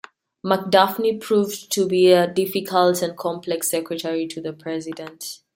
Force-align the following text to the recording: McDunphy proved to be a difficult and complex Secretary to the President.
McDunphy 0.43 1.21
proved 1.21 1.71
to 1.73 1.85
be 1.87 2.11
a 2.11 2.25
difficult 2.25 3.03
and 3.03 3.15
complex 3.15 3.69
Secretary 3.69 4.25
to 4.29 4.41
the 4.41 4.51
President. 4.51 5.41